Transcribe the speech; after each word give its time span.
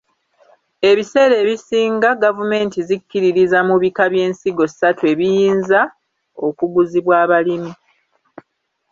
Ebiseera 0.89 1.33
ebisinga 1.43 2.09
gavumenti 2.23 2.77
zikkiririza 2.87 3.59
mu 3.67 3.75
bika 3.81 4.05
by’ensigo 4.11 4.63
ssatu 4.71 5.01
ebiyinza 5.13 5.81
okuguzibwa 6.47 7.13
abalimi. 7.23 7.71